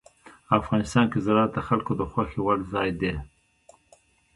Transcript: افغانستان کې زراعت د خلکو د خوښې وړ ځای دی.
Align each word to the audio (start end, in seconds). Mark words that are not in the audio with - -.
افغانستان 0.59 1.05
کې 1.11 1.19
زراعت 1.25 1.51
د 1.55 1.59
خلکو 1.67 1.91
د 1.99 2.03
خوښې 2.11 2.39
وړ 2.43 2.57
ځای 2.73 2.89
دی. 3.01 3.13